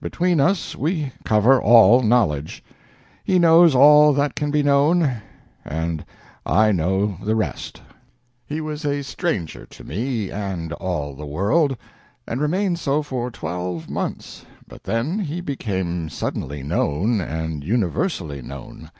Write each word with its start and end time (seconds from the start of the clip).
Between 0.00 0.40
us 0.40 0.74
we 0.74 1.12
cover 1.26 1.60
all 1.60 2.00
knowledge. 2.02 2.64
He 3.22 3.38
knows 3.38 3.74
all 3.74 4.14
that 4.14 4.34
can 4.34 4.50
be 4.50 4.62
known, 4.62 5.20
and 5.62 6.06
I 6.46 6.72
know 6.72 7.18
the 7.22 7.34
rest." 7.36 7.82
He 8.46 8.62
was 8.62 8.86
a 8.86 9.02
stranger 9.02 9.66
to 9.66 9.84
me 9.84 10.30
and 10.30 10.72
all 10.72 11.14
the 11.14 11.26
world, 11.26 11.76
and 12.26 12.40
remained 12.40 12.78
so 12.78 13.02
for 13.02 13.30
twelve 13.30 13.90
months, 13.90 14.46
but 14.66 14.84
then 14.84 15.18
he 15.18 15.42
became 15.42 16.08
suddenly 16.08 16.62
known 16.62 17.20
and 17.20 17.62
universally 17.62 18.40
known. 18.40 18.90